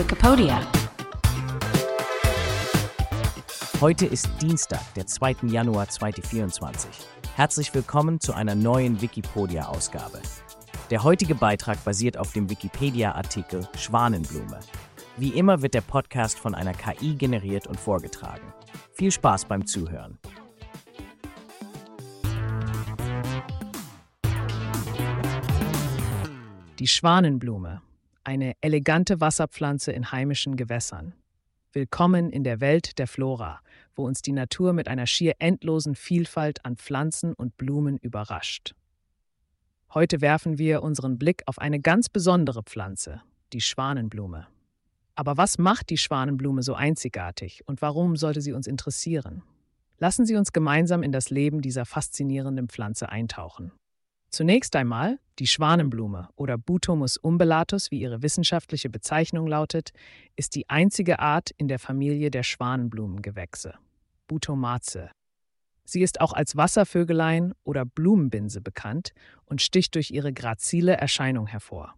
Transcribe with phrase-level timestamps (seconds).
[0.00, 0.62] Wikipedia.
[3.82, 5.36] Heute ist Dienstag, der 2.
[5.42, 6.88] Januar 2024.
[7.36, 10.22] Herzlich willkommen zu einer neuen Wikipedia-Ausgabe.
[10.88, 14.60] Der heutige Beitrag basiert auf dem Wikipedia-Artikel Schwanenblume.
[15.18, 18.54] Wie immer wird der Podcast von einer KI generiert und vorgetragen.
[18.92, 20.18] Viel Spaß beim Zuhören.
[26.78, 27.82] Die Schwanenblume,
[28.24, 31.14] eine elegante Wasserpflanze in heimischen Gewässern.
[31.72, 33.60] Willkommen in der Welt der Flora,
[33.94, 38.74] wo uns die Natur mit einer schier endlosen Vielfalt an Pflanzen und Blumen überrascht.
[39.94, 44.46] Heute werfen wir unseren Blick auf eine ganz besondere Pflanze, die Schwanenblume.
[45.14, 49.42] Aber was macht die Schwanenblume so einzigartig und warum sollte sie uns interessieren?
[49.98, 53.70] Lassen Sie uns gemeinsam in das Leben dieser faszinierenden Pflanze eintauchen.
[54.30, 59.90] Zunächst einmal die Schwanenblume oder Butomus umbellatus, wie ihre wissenschaftliche Bezeichnung lautet,
[60.36, 63.74] ist die einzige Art in der Familie der Schwanenblumengewächse,
[64.28, 65.10] Butomaceae.
[65.84, 69.12] Sie ist auch als Wasservögelein oder Blumenbinse bekannt
[69.46, 71.96] und sticht durch ihre grazile Erscheinung hervor.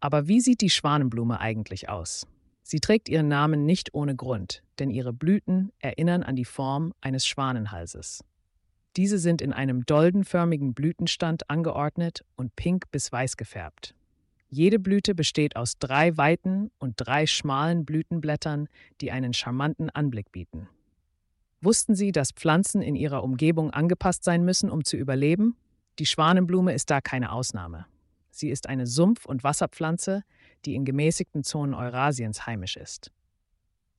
[0.00, 2.26] Aber wie sieht die Schwanenblume eigentlich aus?
[2.62, 7.26] Sie trägt ihren Namen nicht ohne Grund, denn ihre Blüten erinnern an die Form eines
[7.26, 8.24] Schwanenhalses.
[8.98, 13.94] Diese sind in einem doldenförmigen Blütenstand angeordnet und pink bis weiß gefärbt.
[14.48, 18.68] Jede Blüte besteht aus drei weiten und drei schmalen Blütenblättern,
[19.00, 20.68] die einen charmanten Anblick bieten.
[21.60, 25.56] Wussten Sie, dass Pflanzen in ihrer Umgebung angepasst sein müssen, um zu überleben?
[26.00, 27.86] Die Schwanenblume ist da keine Ausnahme.
[28.32, 30.24] Sie ist eine Sumpf- und Wasserpflanze,
[30.64, 33.12] die in gemäßigten Zonen Eurasiens heimisch ist.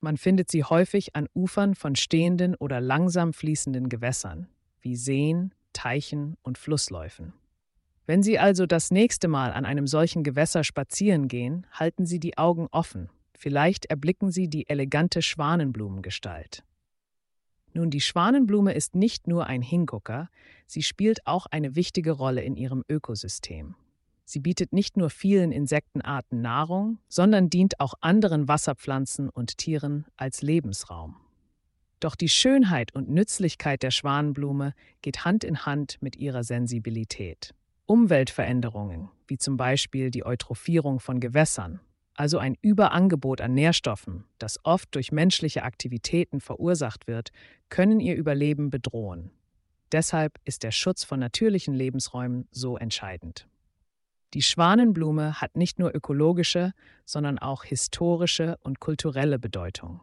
[0.00, 4.46] Man findet sie häufig an Ufern von stehenden oder langsam fließenden Gewässern
[4.84, 7.32] wie Seen, Teichen und Flussläufen.
[8.06, 12.36] Wenn Sie also das nächste Mal an einem solchen Gewässer spazieren gehen, halten Sie die
[12.36, 13.08] Augen offen.
[13.36, 16.64] Vielleicht erblicken Sie die elegante Schwanenblumengestalt.
[17.72, 20.28] Nun, die Schwanenblume ist nicht nur ein Hingucker,
[20.66, 23.74] sie spielt auch eine wichtige Rolle in ihrem Ökosystem.
[24.24, 30.40] Sie bietet nicht nur vielen Insektenarten Nahrung, sondern dient auch anderen Wasserpflanzen und Tieren als
[30.40, 31.16] Lebensraum.
[32.00, 37.54] Doch die Schönheit und Nützlichkeit der Schwanenblume geht Hand in Hand mit ihrer Sensibilität.
[37.86, 41.80] Umweltveränderungen, wie zum Beispiel die Eutrophierung von Gewässern,
[42.14, 47.30] also ein Überangebot an Nährstoffen, das oft durch menschliche Aktivitäten verursacht wird,
[47.68, 49.30] können ihr Überleben bedrohen.
[49.92, 53.46] Deshalb ist der Schutz von natürlichen Lebensräumen so entscheidend.
[54.32, 56.72] Die Schwanenblume hat nicht nur ökologische,
[57.04, 60.00] sondern auch historische und kulturelle Bedeutung.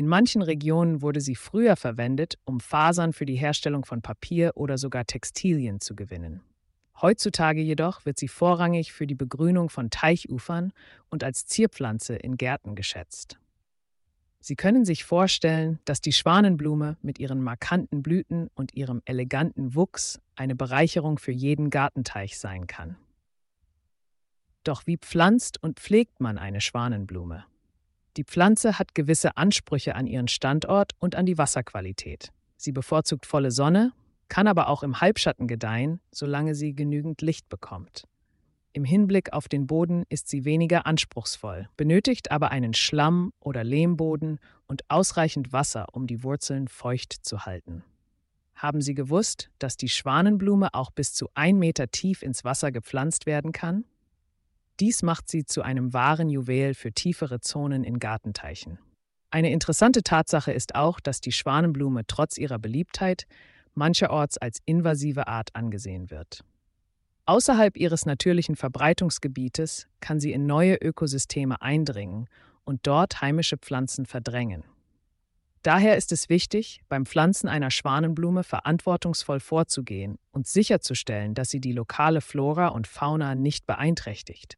[0.00, 4.78] In manchen Regionen wurde sie früher verwendet, um Fasern für die Herstellung von Papier oder
[4.78, 6.40] sogar Textilien zu gewinnen.
[7.02, 10.72] Heutzutage jedoch wird sie vorrangig für die Begrünung von Teichufern
[11.10, 13.38] und als Zierpflanze in Gärten geschätzt.
[14.38, 20.18] Sie können sich vorstellen, dass die Schwanenblume mit ihren markanten Blüten und ihrem eleganten Wuchs
[20.34, 22.96] eine Bereicherung für jeden Gartenteich sein kann.
[24.64, 27.44] Doch wie pflanzt und pflegt man eine Schwanenblume?
[28.16, 32.32] Die Pflanze hat gewisse Ansprüche an ihren Standort und an die Wasserqualität.
[32.56, 33.92] Sie bevorzugt volle Sonne,
[34.28, 38.04] kann aber auch im Halbschatten gedeihen, solange sie genügend Licht bekommt.
[38.72, 44.38] Im Hinblick auf den Boden ist sie weniger anspruchsvoll, benötigt aber einen Schlamm- oder Lehmboden
[44.68, 47.82] und ausreichend Wasser, um die Wurzeln feucht zu halten.
[48.54, 53.26] Haben Sie gewusst, dass die Schwanenblume auch bis zu ein Meter tief ins Wasser gepflanzt
[53.26, 53.84] werden kann?
[54.80, 58.78] Dies macht sie zu einem wahren Juwel für tiefere Zonen in Gartenteichen.
[59.30, 63.26] Eine interessante Tatsache ist auch, dass die Schwanenblume trotz ihrer Beliebtheit
[63.74, 66.44] mancherorts als invasive Art angesehen wird.
[67.26, 72.26] Außerhalb ihres natürlichen Verbreitungsgebietes kann sie in neue Ökosysteme eindringen
[72.64, 74.64] und dort heimische Pflanzen verdrängen.
[75.62, 81.72] Daher ist es wichtig, beim Pflanzen einer Schwanenblume verantwortungsvoll vorzugehen und sicherzustellen, dass sie die
[81.72, 84.56] lokale Flora und Fauna nicht beeinträchtigt.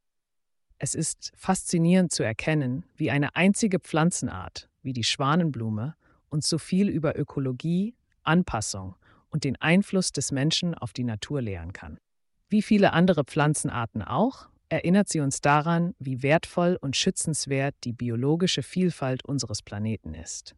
[0.85, 5.95] Es ist faszinierend zu erkennen, wie eine einzige Pflanzenart, wie die Schwanenblume,
[6.29, 7.95] uns so viel über Ökologie,
[8.25, 8.97] Anpassung
[9.31, 11.99] und den Einfluss des Menschen auf die Natur lehren kann.
[12.49, 18.65] Wie viele andere Pflanzenarten auch, erinnert sie uns daran, wie wertvoll und schützenswert die biologische
[18.65, 20.57] Vielfalt unseres Planeten ist.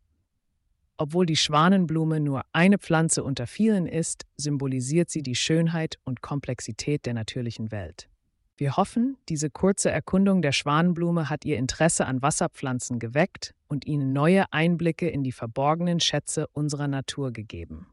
[0.97, 7.05] Obwohl die Schwanenblume nur eine Pflanze unter vielen ist, symbolisiert sie die Schönheit und Komplexität
[7.05, 8.09] der natürlichen Welt.
[8.57, 14.13] Wir hoffen, diese kurze Erkundung der Schwanenblume hat Ihr Interesse an Wasserpflanzen geweckt und Ihnen
[14.13, 17.89] neue Einblicke in die verborgenen Schätze unserer Natur gegeben.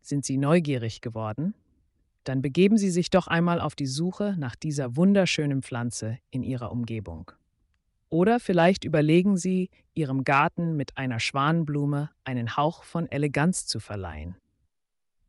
[0.00, 1.54] Sind Sie neugierig geworden?
[2.24, 6.72] Dann begeben Sie sich doch einmal auf die Suche nach dieser wunderschönen Pflanze in Ihrer
[6.72, 7.30] Umgebung.
[8.08, 14.34] Oder vielleicht überlegen Sie, Ihrem Garten mit einer Schwanenblume einen Hauch von Eleganz zu verleihen.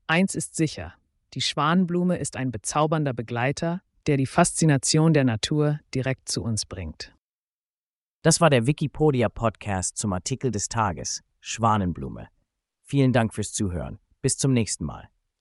[0.08, 0.96] Eins ist sicher,
[1.36, 7.14] die Schwanenblume ist ein bezaubernder Begleiter, der die Faszination der Natur direkt zu uns bringt.
[8.24, 12.28] Das war der Wikipedia Podcast zum Artikel des Tages Schwanenblume.
[12.84, 14.00] Vielen Dank fürs Zuhören.
[14.22, 15.10] Bis zum nächsten Mal.